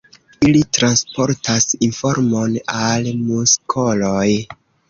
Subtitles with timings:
[0.45, 4.27] Ili transportas informon al muskoloj.